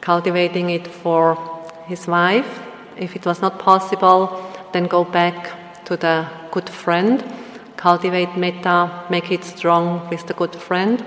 [0.02, 1.36] cultivating it for
[1.88, 2.62] his wife.
[2.96, 4.40] If it was not possible,
[4.72, 7.26] then go back to the good friend,
[7.76, 11.04] cultivate metta, make it strong with the good friend,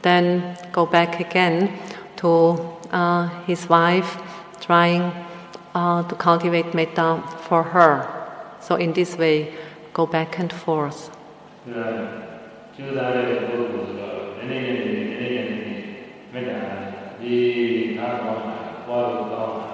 [0.00, 1.78] then go back again
[2.16, 2.56] to
[2.90, 4.16] uh, his wife,
[4.62, 5.12] trying
[5.74, 8.08] uh, to cultivate metta for her.
[8.60, 9.52] So, in this way,
[9.92, 11.10] go back and forth.
[11.66, 12.25] သူ
[12.75, 15.83] ကကျူးစားတဲ့ပုဂ္ဂိုလ်ဆိုတော့နည်းနည်းနည်းနည်းနည်းနည်းနည်း
[16.33, 16.59] မေတ္တာ
[17.21, 17.37] ဒီ
[17.99, 18.57] အားကောင်းတာ
[18.87, 19.69] ပွားလို့ကောင်းတာ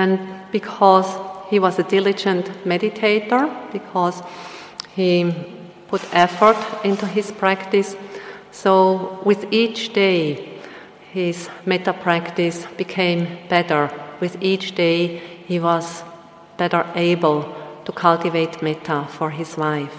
[0.00, 0.18] And
[0.52, 1.10] because
[1.50, 3.42] he was a diligent meditator,
[3.72, 4.16] because
[4.96, 5.10] he
[5.90, 7.96] put effort into his practice,
[8.62, 8.72] so
[9.24, 10.18] with each day
[11.12, 13.90] his metta practice became better.
[14.20, 16.02] With each day he was
[16.58, 17.38] better able
[17.86, 19.96] to cultivate metta for his wife.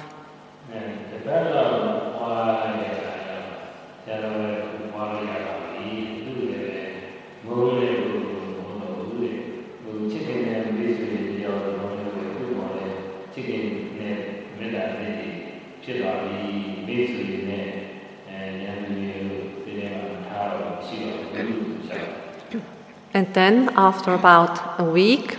[23.14, 25.38] And then, after about a week,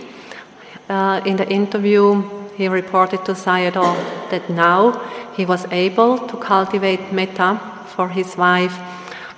[0.88, 2.22] uh, in the interview,
[2.56, 4.92] he reported to Sayadaw that now
[5.36, 7.60] he was able to cultivate metta
[7.94, 8.78] for his wife,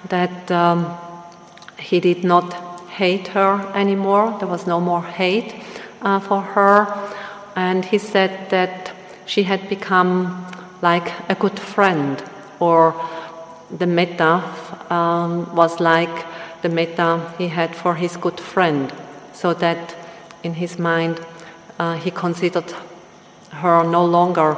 [0.09, 0.97] that um,
[1.79, 2.55] he did not
[2.89, 5.55] hate her anymore, there was no more hate
[6.03, 6.87] uh, for her,
[7.57, 8.93] and he said that
[9.27, 10.47] she had become
[10.81, 12.23] like a good friend,
[12.61, 12.95] or
[13.79, 14.43] the metta
[14.91, 16.27] um, was like
[16.63, 18.93] the metta he had for his good friend,
[19.33, 19.95] so that
[20.43, 21.21] in his mind
[21.79, 22.73] uh, he considered
[23.51, 24.57] her no longer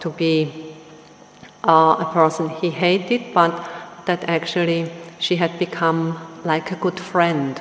[0.00, 0.74] to be
[1.64, 3.52] uh, a person he hated, but
[4.06, 7.60] that actually she had become like a good friend.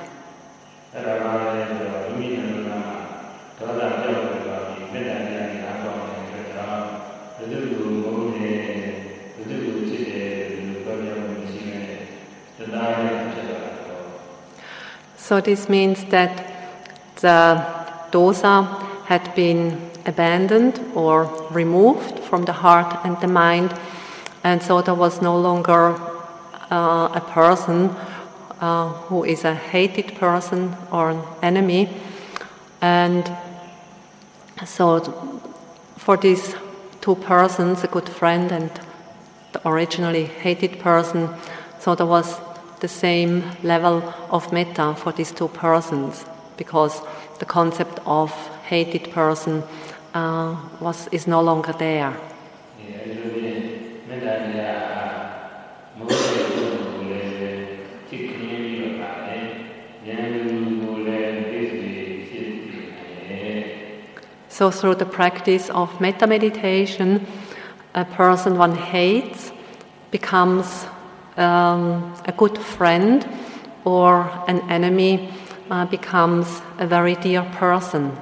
[15.21, 16.35] So this means that
[17.21, 17.63] the
[18.11, 18.65] dosa
[19.05, 23.71] had been abandoned or removed from the heart and the mind,
[24.43, 25.95] and so there was no longer
[26.71, 27.95] uh, a person
[28.59, 31.87] uh, who is a hated person or an enemy,
[32.81, 33.31] and
[34.65, 34.99] so
[35.97, 36.55] for these
[36.99, 38.71] two persons, a good friend and
[39.53, 41.29] the originally hated person,
[41.79, 42.39] so there was
[42.81, 46.25] the same level of metta for these two persons
[46.57, 46.99] because
[47.39, 48.31] the concept of
[48.65, 49.63] hated person
[50.13, 52.13] uh, was is no longer there.
[64.49, 67.25] So, through the practice of metta meditation,
[67.95, 69.51] a person one hates
[70.11, 70.85] becomes
[71.37, 73.27] um, a good friend
[73.85, 75.31] or an enemy
[75.69, 78.17] uh, becomes a very dear person.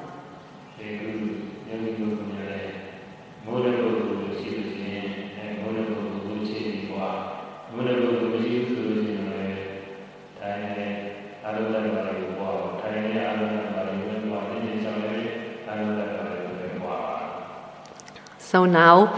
[18.50, 19.14] So now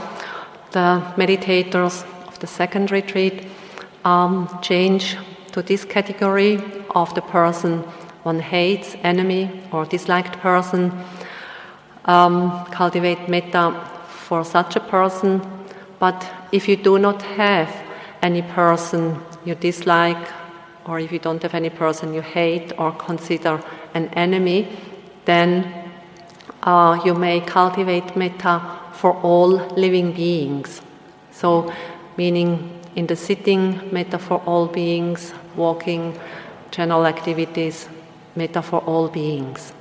[0.71, 3.47] the meditators of the second retreat
[4.03, 5.17] um, change
[5.51, 6.59] to this category
[6.95, 7.83] of the person
[8.23, 10.91] one hates, enemy, or disliked person.
[12.05, 15.41] Um, cultivate metta for such a person.
[15.99, 17.73] But if you do not have
[18.21, 20.27] any person you dislike,
[20.85, 24.67] or if you don't have any person you hate or consider an enemy,
[25.25, 25.91] then
[26.63, 28.61] uh, you may cultivate metta
[28.93, 30.81] for all living beings.
[31.31, 31.73] So,
[32.17, 36.17] meaning in the sitting, metta for all beings, walking,
[36.71, 37.87] general activities,
[38.35, 39.73] metta for all beings.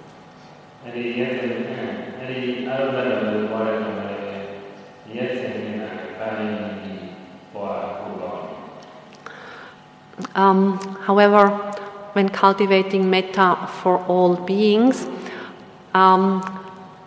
[10.35, 11.49] Um, however,
[12.13, 15.07] when cultivating metta for all beings,
[15.95, 16.43] um,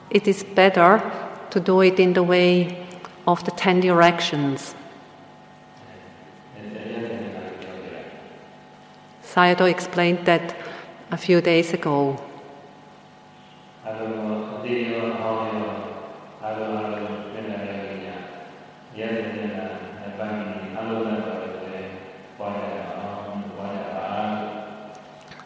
[0.10, 1.01] it is better
[1.49, 2.86] to do it in the way
[3.28, 4.76] of the ten directions.
[9.34, 10.55] Sayadaw explained that
[11.09, 12.21] a few days ago.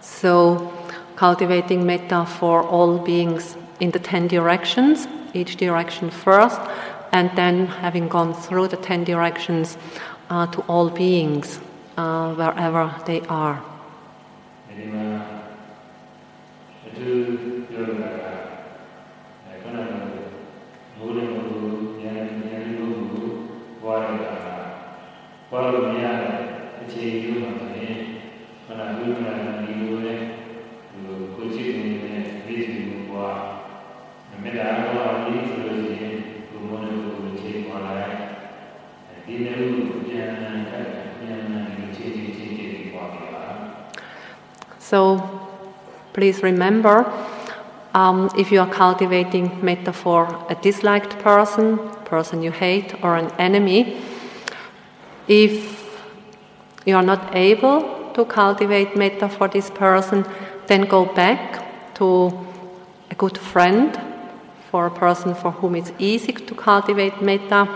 [0.02, 0.74] So,
[1.16, 6.60] cultivating metta for all beings in the ten directions, each direction first,
[7.14, 9.78] and then having gone through the ten directions
[10.30, 11.62] uh, to all beings
[11.96, 13.64] uh, wherever they are.
[14.78, 15.06] ဒီမှာ
[16.86, 17.10] အတူ
[17.70, 18.32] ပြောလာတာ
[19.62, 19.78] ခဏခဏ
[20.98, 21.70] မိုးလည်းမလို့
[22.02, 23.34] ဉာဏ်ဉာဏ်လို့ဘူး
[23.82, 24.36] ဘွားရတာ
[25.50, 26.36] ဘွားလို့မရတဲ့
[26.82, 28.00] အခြေအနေမှာလည်း
[28.66, 30.14] ခဏလူကလည်းဒီလိုလေ
[31.36, 33.38] ကိုကြည့်နေတဲ့ဒီလိုဘွား
[34.44, 36.12] မေတ္တာဘွားဒီလိုဆိုရင်
[36.50, 38.16] ဘုမောလို့ကိုကြည့်ပါလိုက်
[39.26, 39.87] ဒီလို
[44.90, 45.20] So
[46.14, 47.12] please remember
[47.94, 53.30] um, if you are cultivating metta for a disliked person, person you hate, or an
[53.38, 54.02] enemy,
[55.28, 55.54] if
[56.86, 60.26] you are not able to cultivate metta for this person,
[60.68, 62.32] then go back to
[63.12, 64.00] a good friend,
[64.72, 67.68] for a person for whom it's easy to cultivate metta,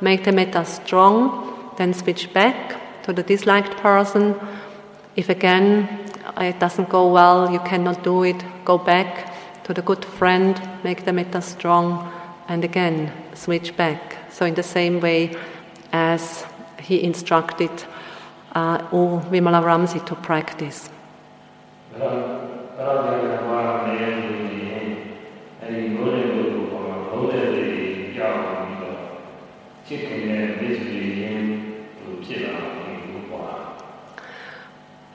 [0.00, 4.34] make the metta strong, then switch back to the disliked person.
[5.16, 6.05] If again
[6.44, 9.32] it doesn't go well, you cannot do it, go back
[9.64, 12.12] to the good friend, make the metta strong,
[12.48, 14.16] and again switch back.
[14.30, 15.36] So, in the same way
[15.92, 16.44] as
[16.80, 17.70] he instructed
[18.54, 20.90] uh, U Vimala Ramsi to practice.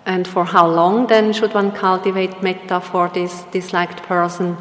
[0.06, 4.56] And for how long then should one cultivate metta for this disliked person?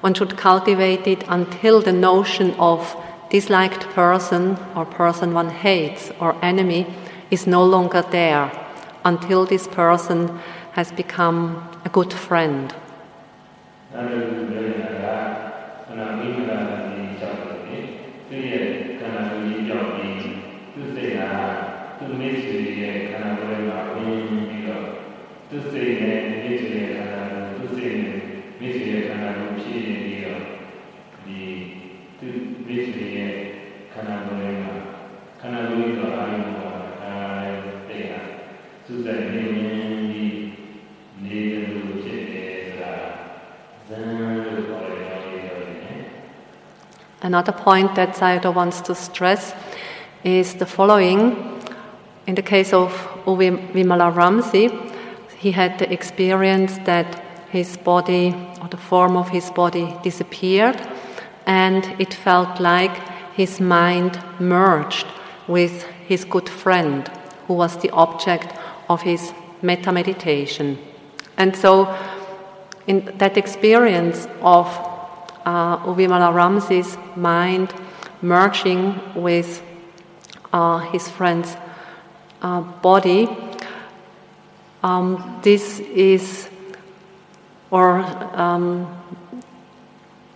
[0.00, 2.96] One should cultivate it until the notion of
[3.30, 6.86] disliked person or person one hates or enemy
[7.30, 8.50] is no longer there,
[9.04, 10.40] until this person
[10.72, 12.74] has become a good friend.
[47.22, 49.54] Another point that Sayadaw wants to stress
[50.24, 51.60] is the following.
[52.26, 52.92] In the case of
[53.26, 54.70] Uvi Vimala Ramsi,
[55.36, 60.80] he had the experience that his body or the form of his body disappeared
[61.46, 62.96] and it felt like
[63.34, 65.06] his mind merged
[65.46, 67.10] with his good friend
[67.46, 68.54] who was the object
[68.88, 70.78] of his metta meditation.
[71.36, 71.94] And so
[72.86, 74.66] in that experience of
[75.44, 77.72] uh, U Vimala Ramsi's mind
[78.22, 79.62] merging with
[80.52, 81.56] uh, his friend's
[82.42, 83.28] uh, body,
[84.82, 86.48] um, this is,
[87.70, 87.98] or
[88.34, 88.86] um,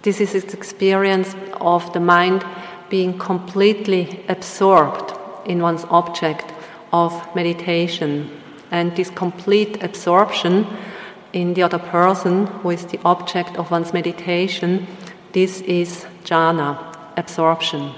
[0.03, 2.45] this is his experience of the mind
[2.91, 5.15] being completely absorbed
[5.47, 6.53] in one's object
[6.93, 8.31] of meditation.
[8.71, 10.67] And this complete absorption
[11.35, 14.87] in the other person who is the object of one's meditation,
[15.33, 17.93] this is jhana, absorption.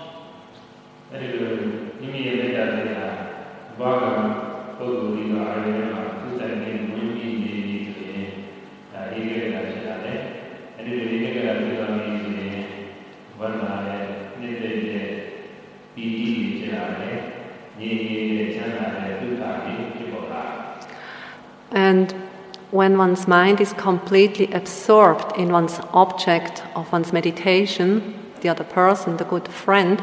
[21.73, 22.26] And
[22.71, 29.17] when one's mind is completely absorbed in one's object of one's meditation, the other person,
[29.17, 30.03] the good friend,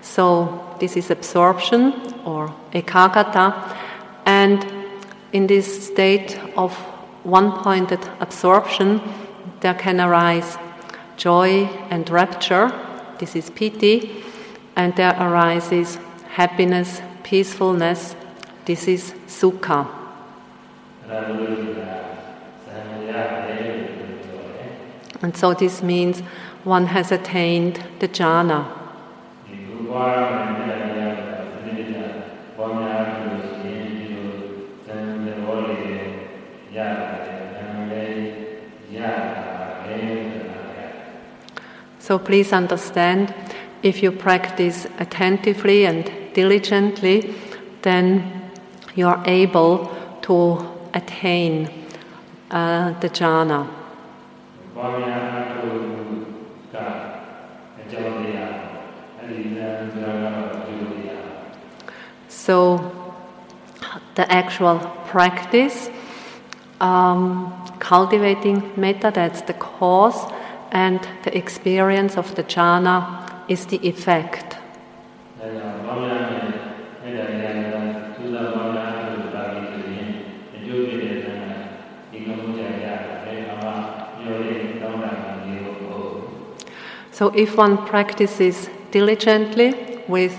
[0.00, 1.92] so this is absorption
[2.24, 3.76] or ekagata,
[4.26, 4.66] and
[5.32, 6.74] in this state of
[7.22, 9.00] one pointed absorption,
[9.60, 10.58] there can arise
[11.16, 12.72] joy and rapture,
[13.18, 14.24] this is piti,
[14.74, 15.98] and there arises
[16.30, 18.16] happiness, peacefulness,
[18.64, 19.88] this is sukha.။
[25.22, 26.20] and so this means
[26.64, 28.66] one has attained the jhana.
[41.98, 43.32] So please understand
[43.82, 47.32] if you practice attentively and diligently,
[47.82, 48.50] then
[48.96, 49.88] you are able
[50.22, 51.70] to attain
[52.50, 53.68] uh, the jhana.
[62.28, 62.92] So,
[64.14, 65.90] the actual practice,
[66.80, 70.30] um, cultivating metta, that's the cause,
[70.72, 74.51] and the experience of the jhana is the effect.
[87.12, 90.34] So, if one practices diligently with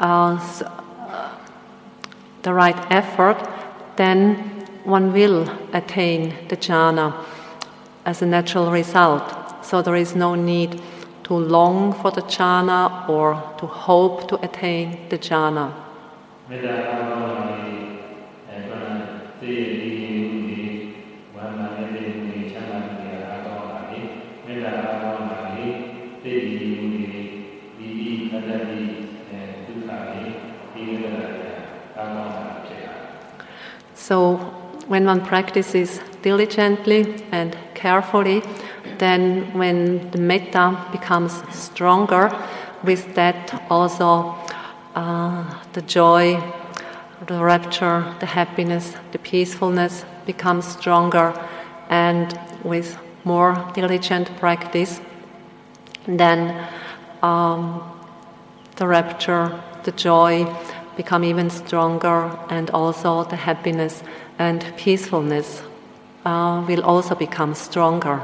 [0.00, 1.38] uh, uh,
[2.42, 3.38] the right effort,
[3.96, 4.34] then
[4.84, 7.24] one will attain the jhana
[8.04, 9.64] as a natural result.
[9.64, 10.82] So, there is no need
[11.24, 15.72] to long for the jhana or to hope to attain the jhana.
[34.06, 34.36] So,
[34.86, 38.42] when one practices diligently and carefully,
[38.98, 42.30] then when the metta becomes stronger,
[42.82, 44.36] with that also
[44.94, 46.38] uh, the joy,
[47.26, 51.32] the rapture, the happiness, the peacefulness becomes stronger,
[51.88, 55.00] and with more diligent practice,
[56.06, 56.68] then
[57.22, 57.82] um,
[58.76, 60.44] the rapture, the joy
[60.96, 64.02] become even stronger, and also the happiness
[64.38, 65.62] and peacefulness
[66.24, 68.20] uh, will also become stronger.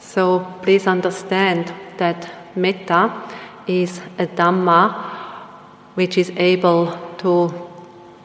[0.00, 3.10] So please understand that metta
[3.66, 4.92] is a dhamma
[5.94, 7.50] which is able to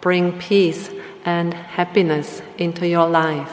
[0.02, 0.90] bring peace
[1.28, 3.52] and happiness into your life.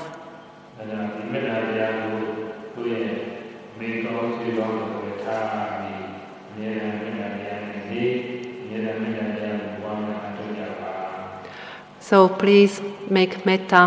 [12.00, 13.82] So please make metta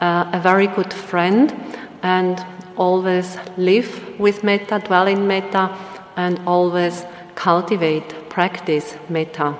[0.00, 1.54] uh, a very good friend
[2.02, 2.44] and
[2.76, 5.70] always live with metta, dwell in metta,
[6.16, 7.04] and always
[7.36, 9.56] cultivate, practice metta.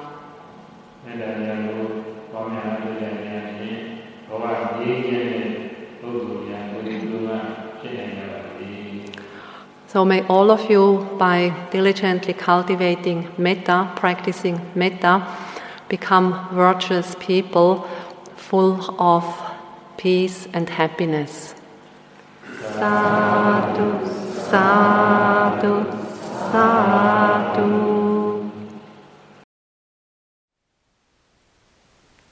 [9.93, 15.26] So may all of you, by diligently cultivating metta, practicing metta,
[15.90, 17.86] become virtuous people
[18.34, 19.22] full of
[19.99, 21.55] peace and happiness.
[22.59, 24.09] Sadhu,
[24.49, 25.84] sadhu,
[26.51, 28.51] sadhu.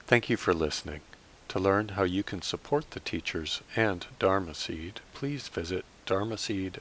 [0.06, 1.02] Thank you for listening.
[1.48, 6.80] To learn how you can support the teachers and Dharma Seed, please visit dharmaseed.org